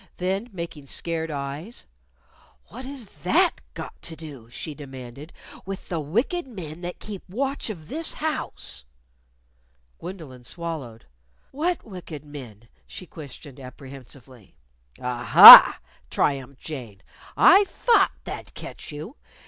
Then, 0.17 0.49
making 0.51 0.87
scared 0.87 1.29
eyes, 1.29 1.85
"What 2.69 2.85
has 2.85 3.05
that 3.21 3.61
got 3.75 4.01
to 4.01 4.15
do," 4.15 4.49
she 4.49 4.73
demanded, 4.73 5.31
"with 5.63 5.89
the 5.89 5.99
wicked 5.99 6.47
men 6.47 6.81
that 6.81 6.97
keep 6.99 7.21
watch 7.29 7.69
of 7.69 7.87
this 7.87 8.15
house?" 8.15 8.83
Gwendolyn 9.99 10.43
swallowed. 10.43 11.05
"What 11.51 11.83
wicked 11.85 12.25
men?" 12.25 12.67
she 12.87 13.05
questioned 13.05 13.59
apprehensively. 13.59 14.55
"Ah 14.99 15.23
ha!" 15.23 15.79
triumphed 16.09 16.61
Jane. 16.61 17.03
"I 17.37 17.65
thought 17.65 18.11
that'd 18.23 18.55
catch 18.55 18.91
you! 18.91 19.17